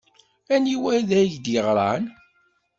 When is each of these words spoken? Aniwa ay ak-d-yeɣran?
Aniwa 0.53 0.89
ay 0.97 1.11
ak-d-yeɣran? 1.21 2.05